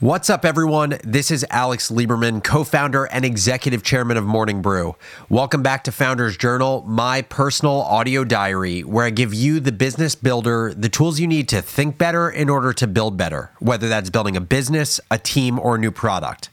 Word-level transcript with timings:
What's 0.00 0.28
up, 0.28 0.44
everyone? 0.44 0.98
This 1.04 1.30
is 1.30 1.46
Alex 1.50 1.88
Lieberman, 1.88 2.42
co 2.42 2.64
founder 2.64 3.04
and 3.04 3.24
executive 3.24 3.84
chairman 3.84 4.16
of 4.16 4.24
Morning 4.24 4.60
Brew. 4.60 4.96
Welcome 5.28 5.62
back 5.62 5.84
to 5.84 5.92
Founders 5.92 6.36
Journal, 6.36 6.82
my 6.82 7.22
personal 7.22 7.80
audio 7.82 8.24
diary, 8.24 8.82
where 8.82 9.04
I 9.04 9.10
give 9.10 9.32
you, 9.32 9.60
the 9.60 9.70
business 9.70 10.16
builder, 10.16 10.74
the 10.76 10.88
tools 10.88 11.20
you 11.20 11.28
need 11.28 11.48
to 11.50 11.62
think 11.62 11.96
better 11.96 12.28
in 12.28 12.48
order 12.48 12.72
to 12.72 12.88
build 12.88 13.16
better, 13.16 13.52
whether 13.60 13.88
that's 13.88 14.10
building 14.10 14.36
a 14.36 14.40
business, 14.40 15.00
a 15.12 15.18
team, 15.18 15.60
or 15.60 15.76
a 15.76 15.78
new 15.78 15.92
product. 15.92 16.50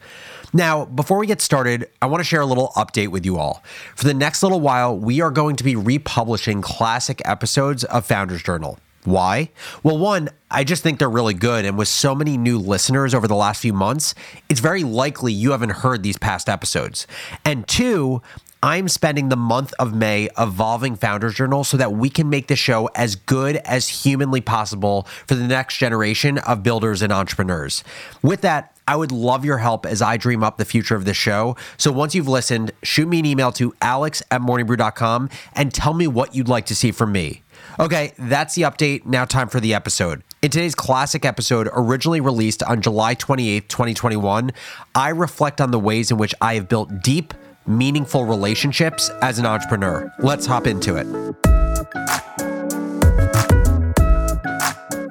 Now, 0.54 0.86
before 0.86 1.18
we 1.18 1.26
get 1.26 1.42
started, 1.42 1.89
I 2.00 2.05
want 2.05 2.20
to 2.20 2.26
share 2.26 2.42
a 2.42 2.46
little 2.46 2.68
update 2.76 3.08
with 3.08 3.26
you 3.26 3.39
all. 3.39 3.64
For 3.96 4.04
the 4.04 4.14
next 4.14 4.44
little 4.44 4.62
while, 4.62 4.96
we 4.96 5.20
are 5.20 5.32
going 5.32 5.55
to 5.55 5.64
be 5.64 5.76
republishing 5.76 6.62
classic 6.62 7.23
episodes 7.26 7.86
of 7.86 8.05
Founders 8.05 8.44
Journal. 8.44 8.78
Why? 9.04 9.50
Well, 9.84 9.98
one, 9.98 10.30
I 10.50 10.64
just 10.64 10.84
think 10.84 11.00
they're 11.00 11.10
really 11.10 11.34
good. 11.34 11.66
And 11.66 11.78
with 11.78 11.88
so 11.88 12.14
many 12.14 12.38
new 12.38 12.60
listeners 12.60 13.14
over 13.14 13.28
the 13.28 13.36
last 13.36 13.62
few 13.62 13.74
months, 13.74 14.14
it's 14.50 14.60
very 14.60 14.84
likely 14.84 15.34
you 15.34 15.52
haven't 15.52 15.72
heard 15.72 16.04
these 16.04 16.18
past 16.18 16.48
episodes. 16.48 17.08
And 17.44 17.68
two, 17.68 18.22
I'm 18.64 18.88
spending 18.90 19.30
the 19.30 19.38
month 19.38 19.73
of 19.80 19.95
May 19.95 20.30
evolving 20.38 20.95
Founders 20.98 21.34
Journal 21.34 21.64
so 21.64 21.78
that 21.78 21.94
we 21.94 22.12
can 22.12 22.30
make 22.30 22.48
the 22.48 22.56
show 22.56 22.92
as 22.94 23.16
good 23.16 23.56
as 23.58 23.88
humanly 23.88 24.40
possible 24.40 25.08
for 25.26 25.34
the 25.34 25.48
next 25.48 25.78
generation 25.78 26.38
of 26.38 26.62
builders 26.62 27.02
and 27.02 27.12
entrepreneurs. 27.12 27.84
With 28.22 28.42
that, 28.42 28.78
I 28.88 28.95
would 28.98 29.12
love 29.12 29.44
your 29.45 29.58
help 29.58 29.88
as 29.88 30.04
I 30.04 30.18
dream 30.18 30.44
up 30.44 30.58
the 30.58 30.66
future 30.66 30.95
of 30.95 31.06
the 31.06 31.14
show. 31.16 31.56
So 31.78 31.92
once 31.92 32.14
you've 32.14 32.28
listened, 32.28 32.72
shoot 32.84 33.08
me 33.08 33.20
an 33.20 33.26
email 33.26 33.52
to 33.54 33.73
alex 33.81 34.22
at 34.30 34.42
morningbrew.com 34.42 35.30
and 35.54 35.73
tell 35.73 35.95
me 35.95 36.06
what 36.06 36.36
you'd 36.36 36.50
like 36.50 36.68
to 36.68 36.76
see 36.76 36.92
from 36.92 37.12
me. 37.12 37.41
Okay, 37.80 38.13
that's 38.17 38.55
the 38.55 38.63
update. 38.63 39.05
Now, 39.05 39.25
time 39.25 39.48
for 39.48 39.59
the 39.59 39.73
episode. 39.73 40.23
In 40.41 40.52
today's 40.52 40.75
classic 40.75 41.23
episode, 41.25 41.70
originally 41.71 42.20
released 42.20 42.63
on 42.63 42.81
July 42.81 43.16
28th, 43.16 43.67
2021, 43.67 44.52
I 44.94 45.09
reflect 45.09 45.61
on 45.61 45.71
the 45.71 45.80
ways 45.80 46.11
in 46.11 46.17
which 46.17 46.35
I 46.41 46.55
have 46.55 46.67
built 46.67 47.02
deep, 47.02 47.34
meaningful 47.66 48.25
relationships 48.25 49.09
as 49.22 49.39
an 49.39 49.45
entrepreneur. 49.45 50.11
Let's 50.19 50.45
hop 50.45 50.67
into 50.67 50.97
it. 50.97 51.08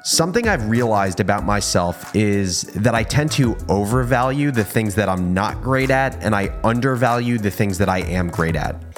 Something 0.04 0.48
I've 0.48 0.68
realized 0.68 1.20
about 1.20 1.44
myself 1.44 2.14
is 2.16 2.62
that 2.74 2.94
I 2.94 3.04
tend 3.04 3.30
to 3.32 3.56
overvalue 3.68 4.50
the 4.50 4.64
things 4.64 4.94
that 4.96 5.08
I'm 5.08 5.32
not 5.32 5.62
great 5.62 5.90
at, 5.90 6.22
and 6.22 6.34
I 6.34 6.58
undervalue 6.64 7.38
the 7.38 7.50
things 7.50 7.78
that 7.78 7.88
I 7.88 7.98
am 8.00 8.28
great 8.28 8.56
at. 8.56 8.89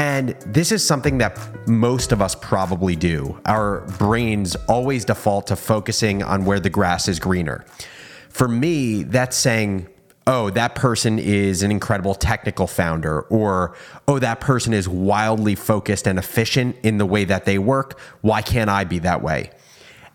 And 0.00 0.30
this 0.46 0.72
is 0.72 0.82
something 0.82 1.18
that 1.18 1.38
most 1.68 2.10
of 2.10 2.22
us 2.22 2.34
probably 2.34 2.96
do. 2.96 3.38
Our 3.44 3.82
brains 3.98 4.56
always 4.66 5.04
default 5.04 5.48
to 5.48 5.56
focusing 5.56 6.22
on 6.22 6.46
where 6.46 6.58
the 6.58 6.70
grass 6.70 7.06
is 7.06 7.18
greener. 7.18 7.66
For 8.30 8.48
me, 8.48 9.02
that's 9.02 9.36
saying, 9.36 9.88
oh, 10.26 10.48
that 10.50 10.74
person 10.74 11.18
is 11.18 11.62
an 11.62 11.70
incredible 11.70 12.14
technical 12.14 12.66
founder, 12.66 13.20
or 13.20 13.76
oh, 14.08 14.18
that 14.20 14.40
person 14.40 14.72
is 14.72 14.88
wildly 14.88 15.54
focused 15.54 16.06
and 16.06 16.18
efficient 16.18 16.76
in 16.82 16.96
the 16.96 17.04
way 17.04 17.24
that 17.26 17.44
they 17.44 17.58
work. 17.58 18.00
Why 18.22 18.40
can't 18.40 18.70
I 18.70 18.84
be 18.84 19.00
that 19.00 19.20
way? 19.22 19.50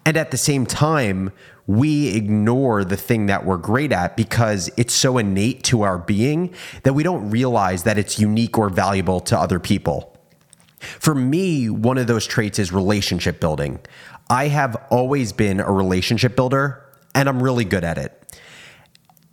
And 0.03 0.17
at 0.17 0.31
the 0.31 0.37
same 0.37 0.65
time, 0.65 1.31
we 1.67 2.15
ignore 2.15 2.83
the 2.83 2.97
thing 2.97 3.25
that 3.25 3.45
we're 3.45 3.57
great 3.57 3.91
at 3.91 4.15
because 4.15 4.69
it's 4.77 4.93
so 4.93 5.17
innate 5.17 5.63
to 5.63 5.81
our 5.81 5.97
being 5.97 6.53
that 6.83 6.93
we 6.93 7.03
don't 7.03 7.29
realize 7.31 7.83
that 7.83 7.97
it's 7.97 8.19
unique 8.19 8.57
or 8.57 8.69
valuable 8.69 9.19
to 9.19 9.37
other 9.37 9.59
people. 9.59 10.15
For 10.79 11.15
me, 11.15 11.69
one 11.69 11.97
of 11.97 12.05
those 12.05 12.27
traits 12.27 12.59
is 12.59 12.71
relationship 12.71 13.39
building. 13.39 13.79
I 14.29 14.47
have 14.47 14.75
always 14.89 15.33
been 15.33 15.59
a 15.59 15.71
relationship 15.71 16.35
builder 16.35 16.83
and 17.15 17.27
I'm 17.27 17.41
really 17.41 17.65
good 17.65 17.83
at 17.83 17.97
it. 17.97 18.21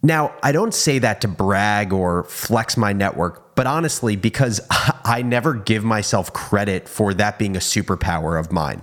Now, 0.02 0.34
I 0.42 0.50
don't 0.52 0.74
say 0.74 0.98
that 0.98 1.20
to 1.20 1.28
brag 1.28 1.92
or 1.92 2.24
flex 2.24 2.76
my 2.76 2.92
network, 2.92 3.54
but 3.54 3.66
honestly, 3.66 4.16
because 4.16 4.60
I 5.04 5.22
never 5.22 5.54
give 5.54 5.84
myself 5.84 6.32
credit 6.32 6.88
for 6.88 7.14
that 7.14 7.38
being 7.38 7.56
a 7.56 7.60
superpower 7.60 8.38
of 8.38 8.50
mine. 8.50 8.82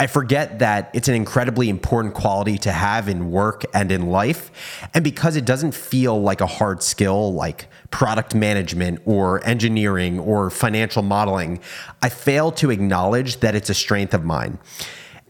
I 0.00 0.06
forget 0.06 0.60
that 0.60 0.90
it's 0.94 1.08
an 1.08 1.14
incredibly 1.14 1.68
important 1.68 2.14
quality 2.14 2.56
to 2.58 2.70
have 2.70 3.08
in 3.08 3.32
work 3.32 3.64
and 3.74 3.90
in 3.90 4.06
life. 4.06 4.88
And 4.94 5.02
because 5.02 5.34
it 5.34 5.44
doesn't 5.44 5.72
feel 5.72 6.22
like 6.22 6.40
a 6.40 6.46
hard 6.46 6.84
skill 6.84 7.32
like 7.34 7.66
product 7.90 8.32
management 8.32 9.00
or 9.06 9.44
engineering 9.44 10.20
or 10.20 10.50
financial 10.50 11.02
modeling, 11.02 11.60
I 12.00 12.10
fail 12.10 12.52
to 12.52 12.70
acknowledge 12.70 13.40
that 13.40 13.56
it's 13.56 13.70
a 13.70 13.74
strength 13.74 14.14
of 14.14 14.24
mine. 14.24 14.58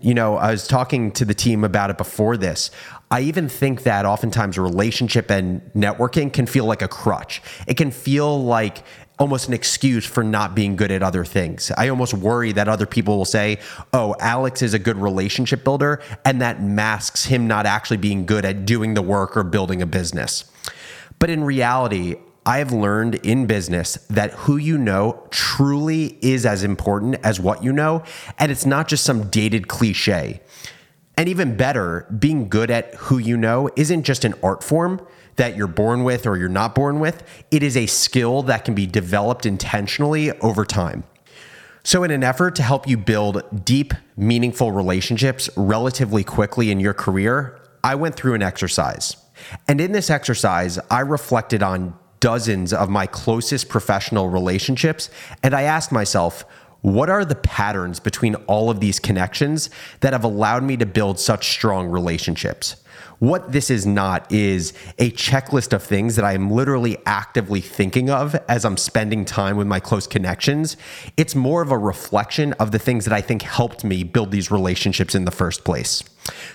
You 0.01 0.13
know, 0.15 0.37
I 0.37 0.51
was 0.51 0.69
talking 0.69 1.13
to 1.13 1.25
the 1.25 1.35
team 1.35 1.65
about 1.65 1.89
it 1.89 1.97
before 1.97 2.37
this. 2.37 2.71
I 3.11 3.23
even 3.23 3.49
think 3.49 3.85
that 3.85 4.05
oftentimes 4.05 4.59
relationship 4.59 5.31
and 5.31 5.63
networking 5.73 6.31
can 6.31 6.45
feel 6.45 6.67
like 6.67 6.83
a 6.83 6.89
crutch. 6.89 7.41
It 7.67 7.79
can 7.79 7.91
feel 7.91 8.45
like 8.45 8.85
almost 9.19 9.49
an 9.49 9.55
excuse 9.55 10.07
for 10.07 10.23
not 10.23 10.55
being 10.55 10.77
good 10.77 10.91
at 10.91 11.03
other 11.03 11.25
things. 11.25 11.73
I 11.77 11.89
almost 11.89 12.15
worry 12.15 12.53
that 12.53 12.69
other 12.69 12.87
people 12.87 13.19
will 13.19 13.25
say, 13.25 13.59
oh, 13.93 14.15
Alex 14.21 14.63
is 14.63 14.75
a 14.75 14.79
good 14.79 14.97
relationship 14.97 15.65
builder, 15.65 16.01
and 16.25 16.41
that 16.41 16.63
masks 16.63 17.25
him 17.25 17.47
not 17.47 17.67
actually 17.67 17.97
being 17.97 18.27
good 18.27 18.45
at 18.45 18.65
doing 18.65 18.95
the 18.95 19.03
work 19.03 19.37
or 19.37 19.43
building 19.43 19.83
a 19.83 19.87
business. 19.87 20.51
But 21.19 21.31
in 21.31 21.43
reality, 21.43 22.17
I 22.47 22.59
have 22.59 22.73
learned 22.73 23.17
in 23.17 23.47
business 23.47 23.95
that 24.09 24.31
who 24.33 24.57
you 24.57 24.79
know 24.79 25.27
truly 25.31 26.19
is 26.23 26.47
as 26.47 26.63
important 26.63 27.17
as 27.25 27.41
what 27.41 27.63
you 27.63 27.73
know, 27.73 28.05
and 28.39 28.51
it's 28.51 28.65
not 28.65 28.89
just 28.89 29.05
some 29.05 29.29
dated 29.29 29.69
cliche. 29.69 30.41
And 31.17 31.29
even 31.29 31.57
better, 31.57 32.07
being 32.17 32.49
good 32.49 32.71
at 32.71 32.95
who 32.95 33.19
you 33.19 33.37
know 33.37 33.69
isn't 33.75 34.05
just 34.05 34.25
an 34.25 34.35
art 34.43 34.63
form 34.63 35.05
that 35.39 35.57
you're 35.57 35.67
born 35.67 36.05
with 36.05 36.27
or 36.27 36.37
you're 36.37 36.49
not 36.49 36.75
born 36.75 37.01
with. 37.01 37.23
It 37.51 37.63
is 37.63 37.77
a 37.77 37.87
skill 37.87 38.43
that 38.45 38.65
can 38.65 38.75
be 38.75 38.87
developed 38.87 39.47
intentionally 39.47 40.31
over 40.41 40.65
time. 40.65 41.05
So, 41.83 42.05
in 42.05 42.11
an 42.11 42.23
effort 42.23 42.55
to 42.57 42.63
help 42.63 42.87
you 42.87 42.99
build 42.99 43.65
deep, 43.65 43.95
meaningful 44.17 44.73
relationships 44.73 45.49
relatively 45.57 46.23
quickly 46.23 46.71
in 46.71 46.81
your 46.81 46.93
career, 46.93 47.59
I 47.83 47.95
went 47.95 48.15
through 48.15 48.35
an 48.35 48.43
exercise. 48.43 49.17
And 49.67 49.81
in 49.81 49.93
this 49.93 50.11
exercise, 50.11 50.79
I 50.91 51.01
reflected 51.01 51.63
on 51.63 51.97
dozens 52.21 52.73
of 52.73 52.91
my 52.91 53.07
closest 53.07 53.69
professional 53.69 54.29
relationships, 54.29 55.09
and 55.43 55.55
I 55.55 55.63
asked 55.63 55.93
myself, 55.93 56.45
what 56.81 57.09
are 57.09 57.25
the 57.25 57.37
patterns 57.37 58.01
between 58.01 58.35
all 58.47 58.71
of 58.71 58.81
these 58.81 59.01
connections 59.01 59.71
that 60.01 60.13
have 60.13 60.25
allowed 60.25 60.63
me 60.63 60.77
to 60.77 60.87
build 60.87 61.19
such 61.19 61.51
strong 61.51 61.89
relationships? 61.89 62.77
What 63.19 63.51
this 63.51 63.69
is 63.69 63.85
not 63.85 64.31
is 64.31 64.73
a 64.99 65.11
checklist 65.11 65.73
of 65.73 65.83
things 65.83 66.15
that 66.15 66.25
I 66.25 66.35
am 66.35 66.53
literally 66.53 66.99
actively 67.05 67.61
thinking 67.61 68.09
of 68.11 68.37
as 68.49 68.65
I'm 68.65 68.77
spending 68.77 69.25
time 69.25 69.57
with 69.57 69.67
my 69.67 69.81
close 69.81 70.07
connections. 70.07 70.77
It's 71.17 71.35
more 71.35 71.61
of 71.61 71.73
a 71.73 71.79
reflection 71.79 72.53
of 72.55 72.71
the 72.71 72.79
things 72.79 73.05
that 73.07 73.13
I 73.13 73.21
think 73.21 73.43
helped 73.43 73.83
me 73.83 74.05
build 74.05 74.31
these 74.31 74.53
relationships 74.53 75.17
in 75.17 75.25
the 75.25 75.33
first 75.33 75.65
place. 75.65 76.05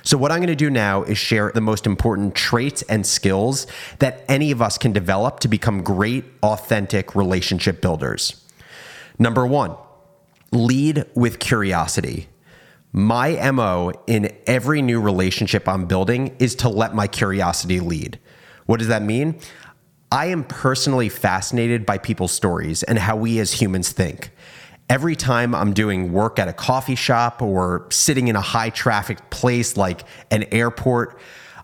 So, 0.03 0.18
what 0.18 0.31
I'm 0.31 0.38
going 0.38 0.47
to 0.47 0.56
do 0.56 0.69
now 0.69 1.03
is 1.03 1.18
share 1.18 1.51
the 1.53 1.59
most 1.59 1.85
important 1.85 2.35
traits 2.35 2.81
and 2.84 3.06
skills 3.06 3.68
that 4.00 4.24
any 4.30 4.51
of 4.51 4.62
us 4.62 4.78
can 4.78 4.94
develop 4.94 5.41
to 5.41 5.47
become 5.47 5.84
great, 5.84 6.24
authentic 6.44 7.16
relationship 7.16 7.81
builders. 7.81 8.40
Number 9.19 9.45
one, 9.45 9.75
lead 10.51 11.06
with 11.16 11.40
curiosity. 11.40 12.28
My 12.96 13.52
MO 13.52 13.92
in 14.06 14.31
every 14.46 14.84
new 14.84 15.02
relationship 15.02 15.68
I'm 15.68 15.88
building 15.88 16.36
is 16.38 16.54
to 16.58 16.70
let 16.70 16.94
my 16.94 17.08
curiosity 17.08 17.80
lead. 17.80 18.20
What 18.68 18.78
does 18.78 18.88
that 18.90 19.02
mean? 19.02 19.40
I 20.12 20.28
am 20.28 20.44
personally 20.44 21.09
fascinated 21.09 21.88
by 21.88 21.98
people's 21.98 22.31
stories 22.31 22.84
and 22.84 23.00
how 23.00 23.16
we 23.16 23.40
as 23.40 23.54
humans 23.54 23.92
think. 23.92 24.30
Every 24.90 25.16
time 25.16 25.56
I'm 25.56 25.74
doing 25.74 26.14
work 26.14 26.38
at 26.38 26.48
a 26.48 26.54
coffee 26.54 26.94
shop 26.94 27.42
or 27.42 27.88
sitting 27.90 28.28
in 28.28 28.36
a 28.36 28.42
high 28.42 28.70
traffic 28.70 29.31
place 29.31 29.75
like 29.75 30.04
an 30.30 30.44
airport, 30.52 31.20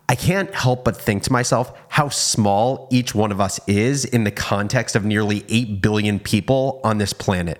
I 0.10 0.16
can't 0.16 0.52
help 0.56 0.86
but 0.86 0.98
think 0.98 1.22
to 1.24 1.32
myself 1.32 1.72
how 1.88 2.10
small 2.10 2.88
each 2.90 3.14
one 3.14 3.32
of 3.32 3.40
us 3.40 3.60
is 3.68 4.06
in 4.06 4.24
the 4.24 4.32
context 4.32 4.96
of 4.96 5.06
nearly 5.06 5.46
8 5.48 5.84
billion 5.84 6.20
people 6.20 6.82
on 6.84 6.98
this 6.98 7.14
planet. 7.14 7.60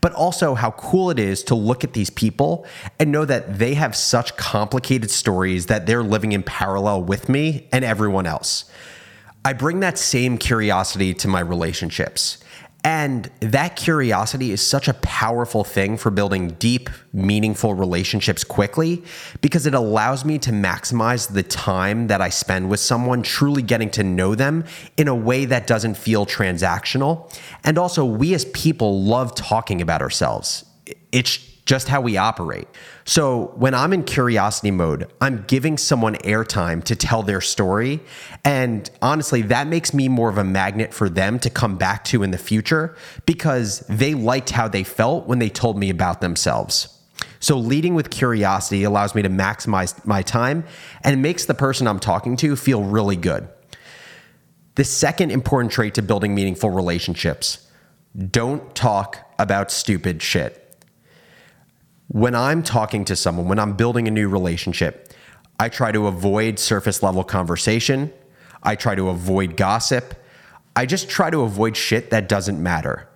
But 0.00 0.12
also 0.12 0.56
how 0.56 0.72
cool 0.72 1.10
it 1.10 1.20
is 1.20 1.44
to 1.44 1.54
look 1.54 1.84
at 1.84 1.92
these 1.92 2.10
people 2.10 2.66
and 2.98 3.12
know 3.12 3.24
that 3.24 3.60
they 3.60 3.74
have 3.74 3.94
such 3.94 4.36
complicated 4.36 5.08
stories 5.08 5.66
that 5.66 5.86
they're 5.86 6.02
living 6.02 6.32
in 6.32 6.42
parallel 6.42 7.04
with 7.04 7.28
me 7.28 7.68
and 7.70 7.84
everyone 7.84 8.26
else. 8.26 8.64
I 9.44 9.52
bring 9.52 9.78
that 9.80 9.96
same 9.96 10.36
curiosity 10.36 11.14
to 11.14 11.28
my 11.28 11.40
relationships. 11.40 12.38
And 12.84 13.30
that 13.40 13.76
curiosity 13.76 14.52
is 14.52 14.64
such 14.64 14.88
a 14.88 14.94
powerful 14.94 15.64
thing 15.64 15.96
for 15.96 16.10
building 16.10 16.50
deep, 16.58 16.90
meaningful 17.14 17.72
relationships 17.72 18.44
quickly 18.44 19.02
because 19.40 19.64
it 19.66 19.72
allows 19.72 20.26
me 20.26 20.38
to 20.40 20.50
maximize 20.50 21.32
the 21.32 21.42
time 21.42 22.08
that 22.08 22.20
I 22.20 22.28
spend 22.28 22.68
with 22.68 22.80
someone, 22.80 23.22
truly 23.22 23.62
getting 23.62 23.88
to 23.92 24.04
know 24.04 24.34
them 24.34 24.64
in 24.98 25.08
a 25.08 25.14
way 25.14 25.46
that 25.46 25.66
doesn't 25.66 25.94
feel 25.94 26.26
transactional. 26.26 27.34
And 27.64 27.78
also, 27.78 28.04
we 28.04 28.34
as 28.34 28.44
people 28.46 29.02
love 29.02 29.34
talking 29.34 29.80
about 29.80 30.02
ourselves. 30.02 30.66
It's 31.10 31.53
just 31.66 31.88
how 31.88 32.00
we 32.00 32.16
operate. 32.16 32.68
So 33.04 33.52
when 33.56 33.74
I'm 33.74 33.92
in 33.92 34.04
curiosity 34.04 34.70
mode, 34.70 35.10
I'm 35.20 35.44
giving 35.46 35.78
someone 35.78 36.14
airtime 36.16 36.84
to 36.84 36.96
tell 36.96 37.22
their 37.22 37.40
story. 37.40 38.00
And 38.44 38.90
honestly, 39.00 39.42
that 39.42 39.66
makes 39.66 39.94
me 39.94 40.08
more 40.08 40.28
of 40.28 40.36
a 40.36 40.44
magnet 40.44 40.92
for 40.92 41.08
them 41.08 41.38
to 41.40 41.50
come 41.50 41.76
back 41.76 42.04
to 42.06 42.22
in 42.22 42.32
the 42.32 42.38
future 42.38 42.94
because 43.24 43.80
they 43.88 44.14
liked 44.14 44.50
how 44.50 44.68
they 44.68 44.84
felt 44.84 45.26
when 45.26 45.38
they 45.38 45.48
told 45.48 45.78
me 45.78 45.88
about 45.88 46.20
themselves. 46.20 46.88
So 47.40 47.58
leading 47.58 47.94
with 47.94 48.10
curiosity 48.10 48.84
allows 48.84 49.14
me 49.14 49.22
to 49.22 49.28
maximize 49.30 50.04
my 50.04 50.22
time 50.22 50.64
and 51.02 51.22
makes 51.22 51.46
the 51.46 51.54
person 51.54 51.86
I'm 51.86 52.00
talking 52.00 52.36
to 52.38 52.56
feel 52.56 52.82
really 52.82 53.16
good. 53.16 53.48
The 54.74 54.84
second 54.84 55.30
important 55.30 55.72
trait 55.72 55.94
to 55.94 56.02
building 56.02 56.34
meaningful 56.34 56.70
relationships 56.70 57.66
don't 58.30 58.74
talk 58.74 59.18
about 59.38 59.70
stupid 59.70 60.22
shit 60.22 60.63
when 62.08 62.34
I'm 62.34 62.62
talking 62.62 63.04
to 63.06 63.16
someone, 63.16 63.48
when 63.48 63.58
I'm 63.58 63.74
building 63.74 64.06
a 64.08 64.10
new 64.10 64.28
relationship, 64.28 65.12
I 65.58 65.68
try 65.68 65.92
to 65.92 66.06
avoid 66.06 66.58
surface 66.58 67.02
level 67.02 67.24
conversation. 67.24 68.12
I 68.62 68.76
try 68.76 68.94
to 68.94 69.08
avoid 69.08 69.56
gossip. 69.56 70.14
I 70.76 70.86
just 70.86 71.08
try 71.08 71.30
to 71.30 71.42
avoid 71.42 71.76
shit 71.76 72.10
that 72.10 72.28
doesn't 72.28 72.62
matter. 72.62 73.08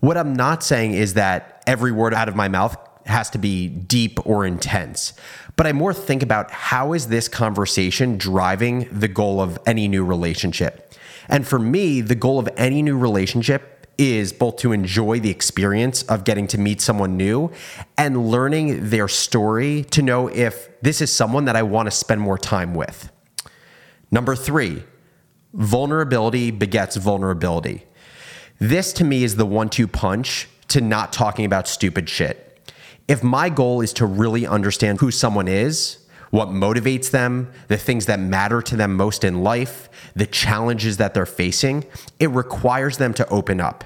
What 0.00 0.16
I'm 0.16 0.34
not 0.34 0.62
saying 0.62 0.94
is 0.94 1.14
that 1.14 1.62
every 1.66 1.92
word 1.92 2.12
out 2.12 2.28
of 2.28 2.36
my 2.36 2.48
mouth 2.48 2.76
has 3.06 3.30
to 3.30 3.38
be 3.38 3.68
deep 3.68 4.18
or 4.26 4.44
intense, 4.44 5.12
but 5.56 5.66
I 5.66 5.72
more 5.72 5.94
think 5.94 6.22
about 6.22 6.50
how 6.50 6.94
is 6.94 7.08
this 7.08 7.28
conversation 7.28 8.18
driving 8.18 8.88
the 8.90 9.08
goal 9.08 9.40
of 9.40 9.58
any 9.66 9.88
new 9.88 10.04
relationship? 10.04 10.92
And 11.28 11.46
for 11.46 11.58
me, 11.58 12.00
the 12.00 12.14
goal 12.14 12.38
of 12.38 12.48
any 12.56 12.82
new 12.82 12.98
relationship 12.98 13.73
is 13.98 14.32
both 14.32 14.56
to 14.56 14.72
enjoy 14.72 15.20
the 15.20 15.30
experience 15.30 16.02
of 16.04 16.24
getting 16.24 16.46
to 16.48 16.58
meet 16.58 16.80
someone 16.80 17.16
new 17.16 17.50
and 17.96 18.28
learning 18.30 18.90
their 18.90 19.08
story 19.08 19.84
to 19.90 20.02
know 20.02 20.28
if 20.28 20.68
this 20.82 21.00
is 21.00 21.12
someone 21.12 21.44
that 21.46 21.56
I 21.56 21.62
want 21.62 21.86
to 21.86 21.90
spend 21.90 22.20
more 22.20 22.38
time 22.38 22.74
with. 22.74 23.10
Number 24.10 24.36
three, 24.36 24.84
vulnerability 25.52 26.50
begets 26.50 26.96
vulnerability. 26.96 27.84
This 28.58 28.92
to 28.94 29.04
me 29.04 29.24
is 29.24 29.36
the 29.36 29.46
one 29.46 29.68
two 29.68 29.88
punch 29.88 30.48
to 30.68 30.80
not 30.80 31.12
talking 31.12 31.44
about 31.44 31.68
stupid 31.68 32.08
shit. 32.08 32.72
If 33.06 33.22
my 33.22 33.48
goal 33.48 33.80
is 33.80 33.92
to 33.94 34.06
really 34.06 34.46
understand 34.46 35.00
who 35.00 35.10
someone 35.10 35.48
is, 35.48 36.03
what 36.34 36.48
motivates 36.48 37.12
them, 37.12 37.48
the 37.68 37.76
things 37.76 38.06
that 38.06 38.18
matter 38.18 38.60
to 38.60 38.74
them 38.74 38.96
most 38.96 39.22
in 39.22 39.44
life, 39.44 39.88
the 40.16 40.26
challenges 40.26 40.96
that 40.96 41.14
they're 41.14 41.24
facing, 41.24 41.84
it 42.18 42.28
requires 42.30 42.96
them 42.96 43.14
to 43.14 43.24
open 43.28 43.60
up. 43.60 43.84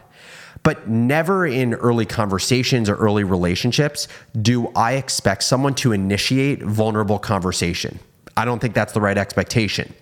But 0.63 0.89
never 0.89 1.47
in 1.47 1.75
early 1.75 2.07
conversations 2.07 2.89
or 2.89 2.95
early 2.95 3.23
relationships 3.23 4.09
do 4.41 4.69
I 4.69 4.95
expect 4.95 5.43
someone 5.43 5.75
to 5.75 5.93
initiate 5.93 6.63
vulnerable 6.63 7.19
conversation. 7.19 7.99
I 8.35 8.47
don't 8.47 8.61
think 8.61 8.73
that's 8.73 8.95
the 8.95 9.01
right 9.03 9.19
expectation. 9.19 9.93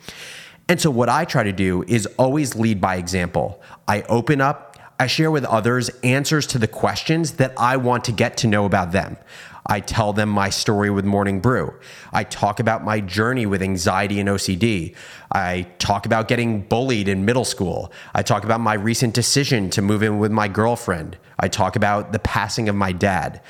And 0.69 0.81
so, 0.81 0.88
what 0.88 1.08
I 1.08 1.25
try 1.25 1.42
to 1.42 1.52
do 1.52 1.82
is 1.88 2.06
always 2.16 2.54
lead 2.54 2.81
by 2.81 2.94
example. 2.94 3.60
I 3.88 4.02
open 4.02 4.40
up, 4.40 4.65
I 4.98 5.06
share 5.08 5.31
with 5.31 5.44
others 5.44 5.90
answers 6.02 6.46
to 6.48 6.58
the 6.58 6.66
questions 6.66 7.32
that 7.32 7.52
I 7.58 7.76
want 7.76 8.04
to 8.04 8.12
get 8.12 8.38
to 8.38 8.46
know 8.46 8.64
about 8.64 8.93
them. 8.93 9.19
I 9.66 9.81
tell 9.81 10.12
them 10.12 10.28
my 10.31 10.48
story 10.48 10.90
with 10.90 11.04
Morning 11.04 11.40
Brew. 11.40 11.75
I 12.12 12.25
talk 12.25 12.60
about 12.60 12.84
my 12.84 13.00
journey 13.00 13.46
with 13.46 13.62
anxiety 13.62 14.20
and 14.20 14.28
OCD. 14.28 14.94
I 15.32 15.66
talk 15.78 16.06
about 16.06 16.28
getting 16.28 16.62
bullied 16.62 17.08
in 17.08 17.25
middle 17.25 17.44
school. 17.44 17.93
I 18.14 18.22
talk 18.22 18.44
about 18.44 18.60
my 18.60 18.75
recent 18.75 19.12
decision 19.12 19.69
to 19.70 19.82
move 19.82 20.02
in 20.02 20.19
with 20.19 20.31
my 20.31 20.48
girlfriend. 20.48 21.19
I 21.38 21.49
talk 21.49 21.76
about 21.76 22.12
the 22.12 22.20
passing 22.20 22.69
of 22.69 22.75
my 22.75 22.92
dad. 22.92 23.42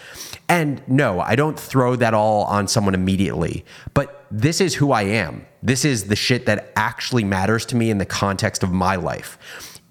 And 0.49 0.83
no, 0.89 1.21
I 1.21 1.37
don't 1.37 1.59
throw 1.59 1.97
that 1.97 2.15
all 2.15 2.45
on 2.45 2.67
someone 2.67 2.95
immediately, 2.95 3.65
but 3.95 4.27
this 4.31 4.61
is 4.61 4.75
who 4.75 4.91
I 4.93 5.03
am. 5.03 5.47
This 5.63 5.85
is 5.85 6.05
the 6.05 6.17
shit 6.17 6.47
that 6.47 6.73
actually 6.77 7.25
matters 7.25 7.67
to 7.67 7.77
me 7.77 7.91
in 7.91 7.99
the 7.99 8.07
context 8.07 8.63
of 8.63 8.73
my 8.73 8.97
life 8.97 9.39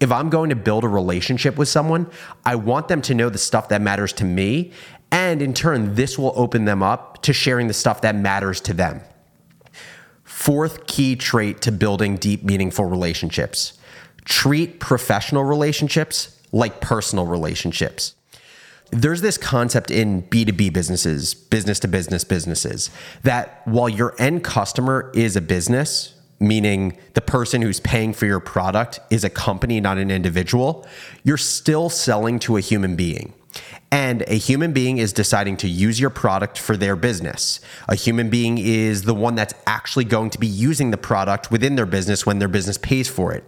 if 0.05 0.11
I'm 0.11 0.29
going 0.29 0.49
to 0.51 0.55
build 0.55 0.85
a 0.85 0.87
relationship 0.87 1.57
with 1.57 1.67
someone, 1.67 2.09
I 2.45 2.55
want 2.55 2.87
them 2.87 3.01
to 3.01 3.13
know 3.13 3.27
the 3.27 3.37
stuff 3.37 3.67
that 3.69 3.81
matters 3.81 4.13
to 4.13 4.23
me 4.23 4.71
and 5.11 5.41
in 5.41 5.53
turn, 5.53 5.95
this 5.95 6.17
will 6.17 6.33
open 6.35 6.65
them 6.65 6.83
up 6.83 7.21
to 7.21 7.31
sharing 7.31 7.67
the 7.67 7.73
stuff 7.73 8.01
that 8.01 8.15
matters 8.15 8.59
to 8.61 8.73
them. 8.73 9.01
Fourth 10.23 10.87
key 10.87 11.15
trait 11.15 11.61
to 11.61 11.71
building 11.71 12.17
deep, 12.17 12.43
meaningful 12.43 12.85
relationships 12.85 13.77
treat 14.25 14.79
professional 14.79 15.43
relationships 15.43 16.41
like 16.51 16.81
personal 16.81 17.27
relationships. 17.27 18.15
There's 18.91 19.21
this 19.21 19.37
concept 19.37 19.91
in 19.91 20.23
B2B 20.23 20.73
businesses, 20.73 21.33
business 21.33 21.79
to 21.79 21.87
business 21.87 22.23
businesses, 22.23 22.89
that 23.23 23.61
while 23.65 23.87
your 23.87 24.15
end 24.19 24.43
customer 24.43 25.11
is 25.13 25.35
a 25.35 25.41
business, 25.41 26.14
meaning 26.39 26.97
the 27.13 27.21
person 27.21 27.61
who's 27.61 27.79
paying 27.79 28.13
for 28.13 28.25
your 28.25 28.39
product 28.39 28.99
is 29.09 29.23
a 29.23 29.29
company, 29.29 29.79
not 29.79 29.97
an 29.97 30.11
individual, 30.11 30.85
you're 31.23 31.37
still 31.37 31.89
selling 31.89 32.39
to 32.39 32.57
a 32.57 32.61
human 32.61 32.95
being. 32.95 33.33
And 33.91 34.23
a 34.27 34.37
human 34.37 34.73
being 34.73 34.97
is 34.97 35.13
deciding 35.13 35.55
to 35.57 35.69
use 35.69 35.99
your 35.99 36.09
product 36.09 36.57
for 36.57 36.75
their 36.75 36.97
business. 36.97 37.61
A 37.87 37.95
human 37.95 38.29
being 38.29 38.57
is 38.57 39.03
the 39.03 39.13
one 39.13 39.35
that's 39.35 39.53
actually 39.65 40.03
going 40.03 40.31
to 40.31 40.39
be 40.39 40.47
using 40.47 40.91
the 40.91 40.97
product 40.97 41.51
within 41.51 41.75
their 41.75 41.85
business 41.85 42.25
when 42.25 42.39
their 42.39 42.49
business 42.49 42.77
pays 42.77 43.07
for 43.07 43.31
it. 43.31 43.43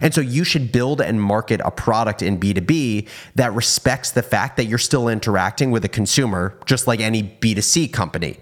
And 0.00 0.14
so 0.14 0.22
you 0.22 0.44
should 0.44 0.72
build 0.72 1.02
and 1.02 1.20
market 1.20 1.60
a 1.64 1.70
product 1.70 2.22
in 2.22 2.40
B2B 2.40 3.08
that 3.34 3.52
respects 3.52 4.12
the 4.12 4.22
fact 4.22 4.56
that 4.56 4.64
you're 4.64 4.78
still 4.78 5.08
interacting 5.08 5.70
with 5.70 5.84
a 5.84 5.88
consumer, 5.88 6.58
just 6.64 6.86
like 6.86 7.00
any 7.00 7.22
B2C 7.22 7.92
company. 7.92 8.38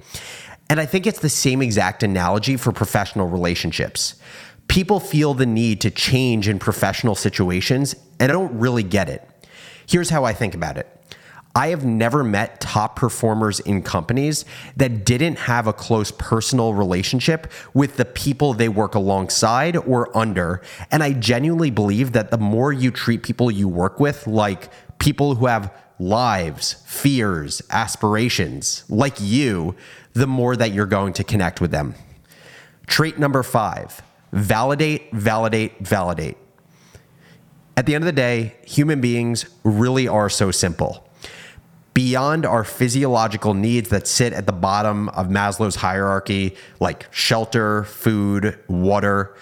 And 0.71 0.81
I 0.81 0.87
think 0.87 1.07
it's 1.07 1.21
the 1.21 1.29
same 1.29 1.63
exact 1.63 2.03
analogy 2.03 2.57
for 2.57 2.73
professional 2.73 3.27
relationships. 3.27 4.17
People 4.69 5.01
feel 5.01 5.33
the 5.33 5.47
need 5.47 5.81
to 5.81 5.91
change 5.91 6.47
in 6.47 6.59
professional 6.59 7.15
situations, 7.15 7.95
and 8.21 8.31
I 8.31 8.35
don't 8.35 8.59
really 8.59 8.83
get 8.83 9.09
it. 9.09 9.27
Here's 9.87 10.11
how 10.11 10.25
I 10.25 10.35
think 10.35 10.55
about 10.55 10.77
it 10.77 10.87
I 11.55 11.69
have 11.69 11.85
never 11.85 12.23
met 12.23 12.61
top 12.61 12.97
performers 12.97 13.61
in 13.61 13.83
companies 13.83 14.45
that 14.77 15.05
didn't 15.05 15.37
have 15.37 15.67
a 15.67 15.73
close 15.73 16.13
personal 16.13 16.75
relationship 16.75 17.51
with 17.75 17.97
the 17.97 18.05
people 18.05 18.53
they 18.53 18.69
work 18.69 18.95
alongside 18.95 19.77
or 19.77 20.17
under. 20.17 20.63
And 20.91 21.03
I 21.03 21.15
genuinely 21.15 21.71
believe 21.71 22.13
that 22.13 22.31
the 22.31 22.39
more 22.39 22.73
you 22.73 22.91
treat 22.91 23.23
people 23.23 23.51
you 23.51 23.67
work 23.67 23.99
with 23.99 24.27
like 24.27 24.71
people 24.99 25.35
who 25.35 25.47
have 25.47 25.73
lives, 25.99 26.75
fears, 26.87 27.63
aspirations, 27.71 28.85
like 28.89 29.17
you, 29.21 29.75
the 30.13 30.27
more 30.27 30.57
that 30.57 30.73
you're 30.73 30.87
going 30.87 31.13
to 31.15 31.25
connect 31.25 31.61
with 31.61 31.71
them. 31.71 31.95
Trait 32.87 33.19
number 33.19 33.43
five 33.43 34.03
validate, 34.33 35.11
validate, 35.13 35.79
validate. 35.81 36.37
At 37.77 37.87
the 37.87 37.95
end 37.95 38.05
of 38.05 38.07
the 38.07 38.13
day, 38.13 38.57
human 38.67 39.01
beings 39.01 39.47
really 39.65 40.07
are 40.07 40.29
so 40.29 40.51
simple 40.51 41.09
beyond 41.99 42.47
our 42.47 42.63
physiological 42.63 43.55
needs 43.55 43.89
that 43.89 44.07
sit 44.07 44.33
at 44.33 44.47
the 44.47 44.53
bottom 44.53 45.09
of 45.09 45.27
Maslow's 45.27 45.75
hierarchy, 45.75 46.55
like 46.79 47.13
shelter, 47.13 47.83
food, 47.83 48.57
water, 48.69 49.35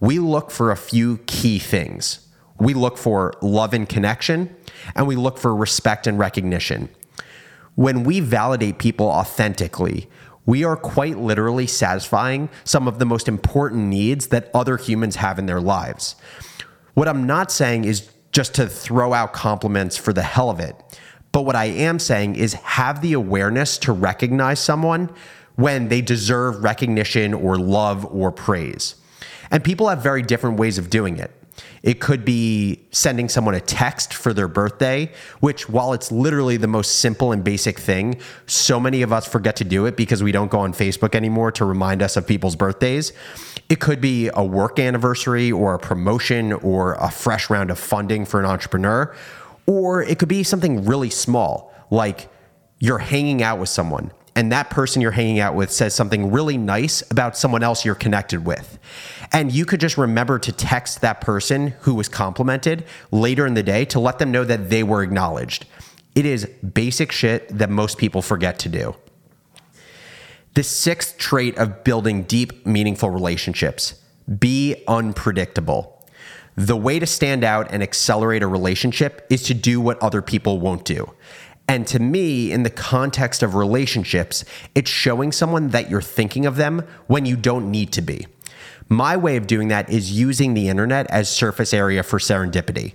we 0.00 0.18
look 0.18 0.50
for 0.50 0.72
a 0.72 0.76
few 0.76 1.18
key 1.28 1.60
things. 1.60 2.26
We 2.58 2.74
look 2.74 2.98
for 2.98 3.34
love 3.42 3.74
and 3.74 3.88
connection, 3.88 4.54
and 4.94 5.06
we 5.06 5.16
look 5.16 5.38
for 5.38 5.54
respect 5.54 6.06
and 6.06 6.18
recognition. 6.18 6.88
When 7.74 8.04
we 8.04 8.20
validate 8.20 8.78
people 8.78 9.06
authentically, 9.06 10.08
we 10.44 10.64
are 10.64 10.76
quite 10.76 11.18
literally 11.18 11.66
satisfying 11.66 12.50
some 12.64 12.88
of 12.88 12.98
the 12.98 13.06
most 13.06 13.28
important 13.28 13.84
needs 13.84 14.28
that 14.28 14.50
other 14.52 14.76
humans 14.76 15.16
have 15.16 15.38
in 15.38 15.46
their 15.46 15.60
lives. 15.60 16.16
What 16.94 17.08
I'm 17.08 17.26
not 17.26 17.50
saying 17.50 17.84
is 17.84 18.10
just 18.32 18.54
to 18.54 18.66
throw 18.66 19.12
out 19.12 19.32
compliments 19.32 19.96
for 19.96 20.12
the 20.12 20.22
hell 20.22 20.50
of 20.50 20.58
it. 20.58 20.76
But 21.30 21.42
what 21.42 21.56
I 21.56 21.66
am 21.66 21.98
saying 21.98 22.36
is 22.36 22.54
have 22.54 23.00
the 23.00 23.14
awareness 23.14 23.78
to 23.78 23.92
recognize 23.92 24.60
someone 24.60 25.10
when 25.56 25.88
they 25.88 26.00
deserve 26.00 26.62
recognition 26.62 27.34
or 27.34 27.56
love 27.56 28.04
or 28.06 28.32
praise. 28.32 28.96
And 29.50 29.62
people 29.62 29.88
have 29.88 30.02
very 30.02 30.22
different 30.22 30.58
ways 30.58 30.78
of 30.78 30.90
doing 30.90 31.18
it. 31.18 31.30
It 31.82 32.00
could 32.00 32.24
be 32.24 32.86
sending 32.92 33.28
someone 33.28 33.54
a 33.54 33.60
text 33.60 34.14
for 34.14 34.32
their 34.32 34.48
birthday, 34.48 35.12
which, 35.40 35.68
while 35.68 35.92
it's 35.92 36.12
literally 36.12 36.56
the 36.56 36.68
most 36.68 37.00
simple 37.00 37.32
and 37.32 37.42
basic 37.42 37.78
thing, 37.78 38.20
so 38.46 38.78
many 38.78 39.02
of 39.02 39.12
us 39.12 39.26
forget 39.26 39.56
to 39.56 39.64
do 39.64 39.86
it 39.86 39.96
because 39.96 40.22
we 40.22 40.30
don't 40.30 40.50
go 40.50 40.60
on 40.60 40.72
Facebook 40.72 41.14
anymore 41.14 41.50
to 41.52 41.64
remind 41.64 42.02
us 42.02 42.16
of 42.16 42.26
people's 42.26 42.54
birthdays. 42.54 43.12
It 43.68 43.80
could 43.80 44.00
be 44.00 44.30
a 44.32 44.44
work 44.44 44.78
anniversary 44.78 45.50
or 45.50 45.74
a 45.74 45.78
promotion 45.78 46.52
or 46.52 46.94
a 46.94 47.10
fresh 47.10 47.50
round 47.50 47.70
of 47.70 47.78
funding 47.78 48.26
for 48.26 48.38
an 48.38 48.46
entrepreneur 48.46 49.14
or 49.66 50.02
it 50.02 50.18
could 50.18 50.28
be 50.28 50.42
something 50.42 50.84
really 50.84 51.10
small, 51.10 51.72
like 51.90 52.28
you're 52.78 52.98
hanging 52.98 53.42
out 53.42 53.58
with 53.58 53.68
someone 53.68 54.10
and 54.34 54.50
that 54.52 54.70
person 54.70 55.02
you're 55.02 55.10
hanging 55.10 55.40
out 55.40 55.54
with 55.54 55.70
says 55.70 55.94
something 55.94 56.30
really 56.30 56.56
nice 56.56 57.02
about 57.10 57.36
someone 57.36 57.62
else 57.62 57.84
you're 57.84 57.94
connected 57.94 58.46
with. 58.46 58.78
And 59.32 59.52
you 59.52 59.66
could 59.66 59.80
just 59.80 59.98
remember 59.98 60.38
to 60.38 60.52
text 60.52 61.00
that 61.02 61.20
person 61.20 61.68
who 61.80 61.94
was 61.94 62.08
complimented 62.08 62.84
later 63.10 63.46
in 63.46 63.54
the 63.54 63.62
day 63.62 63.84
to 63.86 64.00
let 64.00 64.18
them 64.18 64.30
know 64.30 64.44
that 64.44 64.70
they 64.70 64.82
were 64.82 65.02
acknowledged. 65.02 65.66
It 66.14 66.26
is 66.26 66.46
basic 66.46 67.12
shit 67.12 67.48
that 67.56 67.70
most 67.70 67.98
people 67.98 68.22
forget 68.22 68.58
to 68.60 68.68
do. 68.68 68.94
The 70.54 70.62
sixth 70.62 71.16
trait 71.16 71.56
of 71.56 71.82
building 71.84 72.24
deep, 72.24 72.66
meaningful 72.66 73.10
relationships 73.10 73.94
be 74.38 74.84
unpredictable. 74.86 76.06
The 76.56 76.76
way 76.76 76.98
to 76.98 77.06
stand 77.06 77.44
out 77.44 77.72
and 77.72 77.82
accelerate 77.82 78.42
a 78.42 78.46
relationship 78.46 79.26
is 79.30 79.42
to 79.44 79.54
do 79.54 79.80
what 79.80 80.02
other 80.02 80.20
people 80.20 80.60
won't 80.60 80.84
do. 80.84 81.14
And 81.72 81.86
to 81.86 81.98
me, 81.98 82.52
in 82.52 82.64
the 82.64 82.70
context 82.70 83.42
of 83.42 83.54
relationships, 83.54 84.44
it's 84.74 84.90
showing 84.90 85.32
someone 85.32 85.68
that 85.68 85.88
you're 85.88 86.02
thinking 86.02 86.44
of 86.44 86.56
them 86.56 86.86
when 87.06 87.24
you 87.24 87.34
don't 87.34 87.70
need 87.70 87.92
to 87.92 88.02
be. 88.02 88.26
My 88.90 89.16
way 89.16 89.38
of 89.38 89.46
doing 89.46 89.68
that 89.68 89.88
is 89.88 90.12
using 90.12 90.52
the 90.52 90.68
internet 90.68 91.06
as 91.10 91.30
surface 91.30 91.72
area 91.72 92.02
for 92.02 92.18
serendipity. 92.18 92.92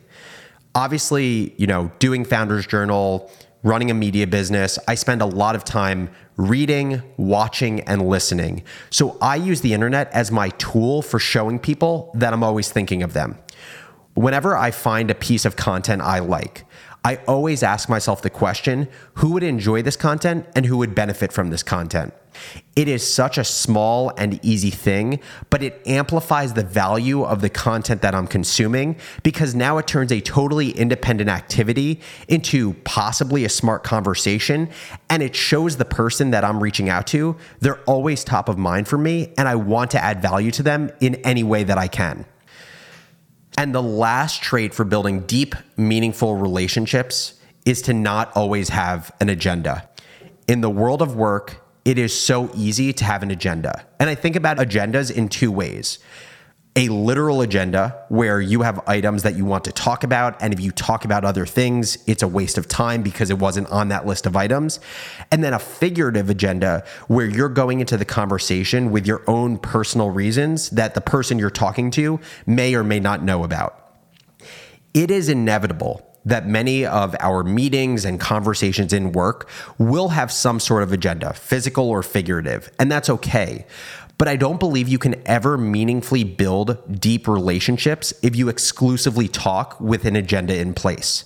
Obviously, 0.75 1.55
you 1.57 1.65
know, 1.65 1.91
doing 1.97 2.23
Founders 2.25 2.67
Journal, 2.67 3.31
running 3.63 3.89
a 3.89 3.95
media 3.95 4.27
business, 4.27 4.77
I 4.87 4.93
spend 4.93 5.23
a 5.23 5.25
lot 5.25 5.55
of 5.55 5.63
time 5.63 6.11
reading, 6.35 7.01
watching, 7.17 7.79
and 7.81 8.07
listening. 8.07 8.61
So 8.91 9.17
I 9.19 9.37
use 9.37 9.61
the 9.61 9.73
internet 9.73 10.11
as 10.11 10.31
my 10.31 10.49
tool 10.49 11.01
for 11.01 11.17
showing 11.17 11.57
people 11.57 12.11
that 12.13 12.31
I'm 12.31 12.43
always 12.43 12.71
thinking 12.71 13.01
of 13.01 13.13
them. 13.13 13.39
Whenever 14.13 14.55
I 14.55 14.69
find 14.69 15.09
a 15.09 15.15
piece 15.15 15.45
of 15.45 15.55
content 15.55 16.03
I 16.03 16.19
like, 16.19 16.63
I 17.03 17.17
always 17.27 17.63
ask 17.63 17.87
myself 17.87 18.21
the 18.21 18.29
question 18.29 18.89
who 19.15 19.31
would 19.31 19.43
enjoy 19.43 19.81
this 19.81 19.95
content 19.95 20.45
and 20.55 20.65
who 20.65 20.77
would 20.77 20.93
benefit 20.93 21.31
from 21.31 21.49
this 21.49 21.63
content? 21.63 22.13
It 22.75 22.87
is 22.87 23.11
such 23.11 23.37
a 23.37 23.43
small 23.43 24.11
and 24.17 24.43
easy 24.45 24.69
thing, 24.69 25.19
but 25.49 25.63
it 25.63 25.81
amplifies 25.87 26.53
the 26.53 26.63
value 26.63 27.23
of 27.23 27.41
the 27.41 27.49
content 27.49 28.01
that 28.01 28.13
I'm 28.13 28.27
consuming 28.27 28.97
because 29.23 29.55
now 29.55 29.77
it 29.77 29.87
turns 29.87 30.11
a 30.11 30.21
totally 30.21 30.71
independent 30.71 31.29
activity 31.29 31.99
into 32.27 32.73
possibly 32.83 33.45
a 33.45 33.49
smart 33.49 33.83
conversation. 33.83 34.69
And 35.09 35.23
it 35.23 35.35
shows 35.35 35.77
the 35.77 35.85
person 35.85 36.31
that 36.31 36.43
I'm 36.43 36.61
reaching 36.61 36.89
out 36.89 37.07
to, 37.07 37.35
they're 37.59 37.81
always 37.83 38.23
top 38.23 38.49
of 38.49 38.57
mind 38.57 38.87
for 38.87 38.97
me, 38.97 39.33
and 39.37 39.47
I 39.47 39.55
want 39.55 39.91
to 39.91 40.03
add 40.03 40.21
value 40.21 40.51
to 40.51 40.63
them 40.63 40.91
in 40.99 41.15
any 41.15 41.43
way 41.43 41.63
that 41.63 41.77
I 41.77 41.87
can. 41.87 42.25
And 43.57 43.73
the 43.73 43.81
last 43.81 44.43
trait 44.43 44.73
for 44.75 44.85
building 44.85 45.21
deep, 45.21 45.55
meaningful 45.75 46.35
relationships 46.35 47.33
is 47.65 47.81
to 47.81 47.93
not 47.93 48.31
always 48.35 48.69
have 48.69 49.11
an 49.19 49.29
agenda. 49.29 49.89
In 50.47 50.61
the 50.61 50.69
world 50.69 51.01
of 51.01 51.15
work, 51.15 51.63
it 51.83 51.97
is 51.97 52.17
so 52.17 52.51
easy 52.53 52.93
to 52.93 53.03
have 53.03 53.23
an 53.23 53.31
agenda. 53.31 53.85
And 53.99 54.09
I 54.09 54.15
think 54.15 54.35
about 54.35 54.57
agendas 54.57 55.11
in 55.11 55.27
two 55.27 55.51
ways 55.51 55.97
a 56.77 56.89
literal 56.89 57.41
agenda 57.41 58.05
where 58.07 58.39
you 58.39 58.61
have 58.61 58.79
items 58.87 59.23
that 59.23 59.35
you 59.35 59.43
want 59.43 59.65
to 59.65 59.71
talk 59.71 60.03
about. 60.03 60.39
And 60.43 60.53
if 60.53 60.59
you 60.59 60.69
talk 60.69 61.05
about 61.05 61.25
other 61.25 61.43
things, 61.43 61.97
it's 62.05 62.21
a 62.21 62.27
waste 62.27 62.55
of 62.55 62.67
time 62.67 63.01
because 63.01 63.31
it 63.31 63.39
wasn't 63.39 63.67
on 63.69 63.87
that 63.87 64.05
list 64.05 64.27
of 64.27 64.35
items. 64.35 64.79
And 65.31 65.43
then 65.43 65.55
a 65.55 65.59
figurative 65.59 66.29
agenda 66.29 66.85
where 67.07 67.25
you're 67.25 67.49
going 67.49 67.79
into 67.79 67.97
the 67.97 68.05
conversation 68.05 68.91
with 68.91 69.07
your 69.07 69.23
own 69.25 69.57
personal 69.57 70.11
reasons 70.11 70.69
that 70.69 70.93
the 70.93 71.01
person 71.01 71.39
you're 71.39 71.49
talking 71.49 71.89
to 71.91 72.19
may 72.45 72.75
or 72.75 72.83
may 72.83 72.99
not 72.99 73.23
know 73.23 73.43
about. 73.43 73.95
It 74.93 75.09
is 75.09 75.29
inevitable 75.29 76.07
that 76.27 76.45
many 76.45 76.85
of 76.85 77.15
our 77.21 77.41
meetings 77.41 78.03
and 78.03 78.19
conversations 78.19 78.91
in 78.91 79.13
work 79.13 79.49
will 79.77 80.09
have 80.09 80.29
some 80.29 80.59
sort 80.59 80.83
of 80.83 80.91
agenda, 80.91 81.33
physical 81.33 81.89
or 81.89 82.03
figurative, 82.03 82.69
and 82.77 82.91
that's 82.91 83.09
okay. 83.09 83.65
But 84.17 84.27
I 84.27 84.35
don't 84.35 84.59
believe 84.59 84.87
you 84.87 84.97
can 84.97 85.21
ever 85.27 85.57
meaningfully 85.57 86.23
build 86.23 86.99
deep 86.99 87.27
relationships 87.27 88.13
if 88.23 88.35
you 88.35 88.49
exclusively 88.49 89.27
talk 89.27 89.79
with 89.79 90.05
an 90.05 90.15
agenda 90.15 90.57
in 90.57 90.73
place. 90.73 91.25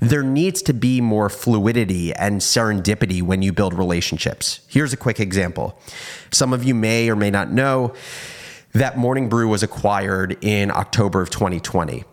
There 0.00 0.24
needs 0.24 0.60
to 0.62 0.72
be 0.72 1.00
more 1.00 1.28
fluidity 1.28 2.12
and 2.14 2.40
serendipity 2.40 3.22
when 3.22 3.42
you 3.42 3.52
build 3.52 3.74
relationships. 3.74 4.60
Here's 4.66 4.92
a 4.92 4.96
quick 4.96 5.20
example. 5.20 5.78
Some 6.32 6.52
of 6.52 6.64
you 6.64 6.74
may 6.74 7.08
or 7.08 7.16
may 7.16 7.30
not 7.30 7.52
know 7.52 7.94
that 8.72 8.98
Morning 8.98 9.28
Brew 9.28 9.48
was 9.48 9.62
acquired 9.62 10.36
in 10.44 10.70
October 10.70 11.20
of 11.20 11.30
2020. 11.30 12.04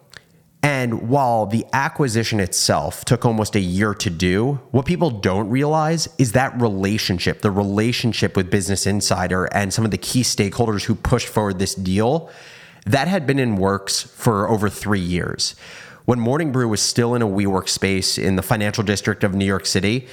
And 0.62 1.10
while 1.10 1.46
the 1.46 1.66
acquisition 1.72 2.39
itself 2.42 3.06
took 3.06 3.25
almost 3.25 3.56
a 3.56 3.62
year 3.62 3.94
to 3.94 4.10
do, 4.10 4.60
what 4.72 4.86
people 4.86 5.10
don't 5.10 5.50
realize 5.50 6.10
is 6.18 6.34
that 6.34 6.60
relationship, 6.60 7.42
the 7.42 7.51
relationship 7.51 8.36
with 8.36 8.51
Business 8.51 8.86
Insider 8.86 9.46
and 9.46 9.74
some 9.74 9.86
of 9.86 9.92
the 9.92 9.98
key 9.98 10.22
stakeholders 10.22 10.84
who 10.84 10.96
pushed 10.96 11.30
forward 11.30 11.60
this 11.60 11.75
deal, 11.75 12.30
that 12.86 13.08
had 13.08 13.25
been 13.25 13.39
in 13.39 13.56
works 13.56 14.01
for 14.01 14.50
over 14.50 14.70
three 14.70 15.00
years. 15.00 15.56
When 16.06 16.20
Morning 16.20 16.51
Brew 16.51 16.68
was 16.68 16.82
still 16.82 17.13
in 17.13 17.22
a 17.22 17.28
WeWork 17.28 17.70
space 17.70 18.18
in 18.18 18.36
the 18.36 18.42
financial 18.42 18.84
district 18.84 19.24
of 19.24 19.34
New 19.34 19.46
York 19.46 19.66
City, 19.66 20.08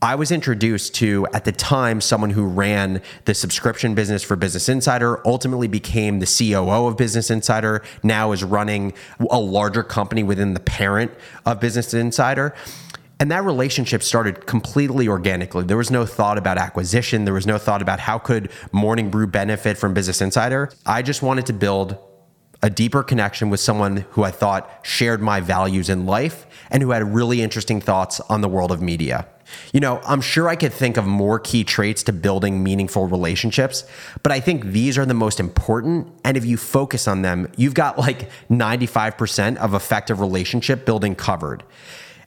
I 0.00 0.14
was 0.14 0.30
introduced 0.30 0.94
to, 0.96 1.26
at 1.32 1.44
the 1.44 1.50
time, 1.50 2.00
someone 2.00 2.30
who 2.30 2.46
ran 2.46 3.02
the 3.24 3.34
subscription 3.34 3.96
business 3.96 4.22
for 4.22 4.36
Business 4.36 4.68
Insider, 4.68 5.20
ultimately 5.26 5.66
became 5.66 6.20
the 6.20 6.26
COO 6.26 6.86
of 6.86 6.96
Business 6.96 7.32
Insider, 7.32 7.82
now 8.04 8.30
is 8.30 8.44
running 8.44 8.92
a 9.28 9.40
larger 9.40 9.82
company 9.82 10.22
within 10.22 10.54
the 10.54 10.60
parent 10.60 11.10
of 11.44 11.58
Business 11.58 11.94
Insider. 11.94 12.54
And 13.18 13.28
that 13.32 13.42
relationship 13.42 14.04
started 14.04 14.46
completely 14.46 15.08
organically. 15.08 15.64
There 15.64 15.76
was 15.76 15.90
no 15.90 16.06
thought 16.06 16.38
about 16.38 16.58
acquisition. 16.58 17.24
There 17.24 17.34
was 17.34 17.48
no 17.48 17.58
thought 17.58 17.82
about 17.82 17.98
how 17.98 18.18
could 18.18 18.52
Morning 18.70 19.10
Brew 19.10 19.26
benefit 19.26 19.76
from 19.76 19.94
Business 19.94 20.22
Insider. 20.22 20.70
I 20.86 21.02
just 21.02 21.22
wanted 21.22 21.46
to 21.46 21.52
build 21.52 21.98
a 22.62 22.70
deeper 22.70 23.02
connection 23.02 23.50
with 23.50 23.58
someone 23.58 24.04
who 24.10 24.22
I 24.22 24.30
thought 24.30 24.70
shared 24.82 25.20
my 25.20 25.40
values 25.40 25.88
in 25.88 26.06
life 26.06 26.46
and 26.70 26.84
who 26.84 26.90
had 26.90 27.02
really 27.12 27.42
interesting 27.42 27.80
thoughts 27.80 28.20
on 28.20 28.42
the 28.42 28.48
world 28.48 28.70
of 28.70 28.80
media. 28.80 29.26
You 29.72 29.80
know, 29.80 30.00
I'm 30.06 30.20
sure 30.20 30.48
I 30.48 30.56
could 30.56 30.72
think 30.72 30.96
of 30.96 31.06
more 31.06 31.38
key 31.38 31.64
traits 31.64 32.02
to 32.04 32.12
building 32.12 32.62
meaningful 32.62 33.06
relationships, 33.06 33.84
but 34.22 34.32
I 34.32 34.40
think 34.40 34.66
these 34.66 34.98
are 34.98 35.06
the 35.06 35.14
most 35.14 35.40
important. 35.40 36.08
And 36.24 36.36
if 36.36 36.44
you 36.44 36.56
focus 36.56 37.08
on 37.08 37.22
them, 37.22 37.50
you've 37.56 37.74
got 37.74 37.98
like 37.98 38.30
95% 38.50 39.56
of 39.56 39.74
effective 39.74 40.20
relationship 40.20 40.84
building 40.84 41.14
covered. 41.14 41.64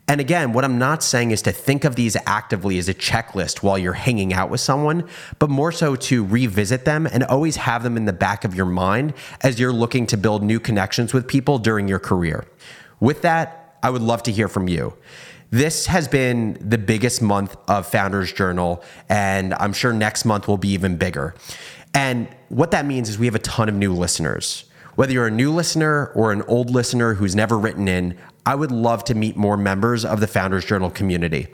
And 0.08 0.20
again, 0.20 0.52
what 0.52 0.66
I'm 0.66 0.78
not 0.78 1.04
saying 1.04 1.32
is 1.32 1.42
to 1.44 1.54
think 1.54 1.86
of 1.86 1.96
these 1.96 2.18
actively 2.26 2.78
as 2.80 2.90
a 2.90 2.94
checklist 2.94 3.64
while 3.64 3.78
you're 3.78 3.94
hanging 3.94 4.34
out 4.34 4.50
with 4.50 4.60
someone, 4.60 5.08
but 5.40 5.50
more 5.50 5.72
so 5.72 5.96
to 5.96 6.26
revisit 6.26 6.84
them 6.84 7.08
and 7.08 7.24
always 7.24 7.56
have 7.56 7.84
them 7.84 7.96
in 7.96 8.06
the 8.06 8.14
back 8.14 8.44
of 8.44 8.54
your 8.54 8.66
mind 8.66 9.14
as 9.42 9.58
you're 9.60 9.72
looking 9.72 10.06
to 10.08 10.18
build 10.18 10.44
new 10.44 10.60
connections 10.60 11.14
with 11.14 11.28
people 11.28 11.60
during 11.60 11.88
your 11.88 12.00
career. 12.00 12.46
With 13.00 13.22
that, 13.22 13.78
I 13.82 13.90
would 13.90 14.02
love 14.02 14.24
to 14.24 14.32
hear 14.32 14.48
from 14.48 14.68
you. 14.68 14.96
This 15.52 15.88
has 15.88 16.08
been 16.08 16.58
the 16.62 16.78
biggest 16.78 17.22
month 17.22 17.58
of 17.68 17.86
Founders 17.88 18.32
Journal, 18.32 18.82
and 19.10 19.54
I'm 19.56 19.74
sure 19.74 19.92
next 19.92 20.24
month 20.24 20.48
will 20.48 20.58
be 20.58 20.70
even 20.70 20.96
bigger. 20.96 21.36
And 21.94 22.30
what 22.48 22.72
that 22.72 22.86
means 22.86 23.10
is 23.10 23.20
we 23.20 23.26
have 23.26 23.36
a 23.36 23.40
ton 23.40 23.68
of 23.68 23.76
new 23.76 23.94
listeners. 23.94 24.64
Whether 24.96 25.12
you're 25.12 25.28
a 25.28 25.32
new 25.32 25.52
listener 25.52 26.06
or 26.16 26.32
an 26.32 26.42
old 26.44 26.70
listener 26.70 27.16
who's 27.16 27.36
never 27.36 27.60
written 27.60 27.90
in, 27.90 28.18
I 28.46 28.56
would 28.56 28.72
love 28.72 29.04
to 29.06 29.14
meet 29.14 29.36
more 29.36 29.58
members 29.58 30.06
of 30.06 30.22
the 30.22 30.28
Founders 30.28 30.64
Journal 30.64 30.90
community. 30.90 31.48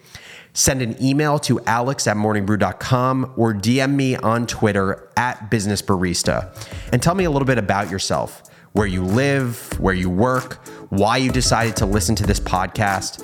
Send 0.54 0.84
an 0.84 0.96
email 1.04 1.40
to 1.40 1.60
alex 1.62 2.06
at 2.06 2.18
morningbrew.com 2.18 3.34
or 3.36 3.52
DM 3.56 3.96
me 3.96 4.16
on 4.16 4.46
Twitter 4.46 5.10
at 5.18 5.50
Business 5.50 5.82
Barista 5.82 6.56
and 6.94 7.02
tell 7.02 7.16
me 7.16 7.24
a 7.24 7.32
little 7.32 7.48
bit 7.48 7.58
about 7.58 7.90
yourself 7.90 8.44
where 8.78 8.88
you 8.88 9.04
live, 9.04 9.80
where 9.80 9.96
you 9.96 10.08
work, 10.08 10.64
why 10.90 11.18
you 11.18 11.32
decided 11.32 11.76
to 11.76 11.86
listen 11.86 12.16
to 12.16 12.28
this 12.28 12.40
podcast. 12.40 13.24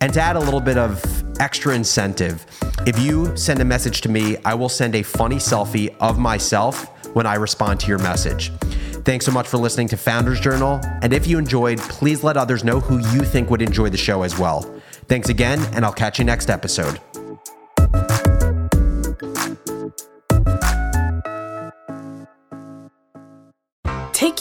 And 0.00 0.12
to 0.14 0.20
add 0.20 0.36
a 0.36 0.40
little 0.40 0.60
bit 0.60 0.76
of 0.76 1.02
extra 1.40 1.74
incentive, 1.74 2.46
if 2.86 2.98
you 2.98 3.34
send 3.36 3.60
a 3.60 3.64
message 3.64 4.00
to 4.02 4.08
me, 4.08 4.36
I 4.44 4.54
will 4.54 4.68
send 4.68 4.94
a 4.94 5.02
funny 5.02 5.36
selfie 5.36 5.94
of 6.00 6.18
myself 6.18 6.88
when 7.14 7.26
I 7.26 7.34
respond 7.34 7.80
to 7.80 7.86
your 7.86 7.98
message. 7.98 8.50
Thanks 9.04 9.26
so 9.26 9.32
much 9.32 9.46
for 9.46 9.58
listening 9.58 9.88
to 9.88 9.96
Founders 9.96 10.40
Journal. 10.40 10.80
And 11.02 11.12
if 11.12 11.26
you 11.26 11.38
enjoyed, 11.38 11.78
please 11.78 12.24
let 12.24 12.36
others 12.36 12.64
know 12.64 12.80
who 12.80 12.98
you 13.14 13.22
think 13.22 13.50
would 13.50 13.62
enjoy 13.62 13.90
the 13.90 13.98
show 13.98 14.22
as 14.22 14.38
well. 14.38 14.62
Thanks 15.08 15.28
again, 15.28 15.60
and 15.74 15.84
I'll 15.84 15.92
catch 15.92 16.18
you 16.18 16.24
next 16.24 16.48
episode. 16.48 16.98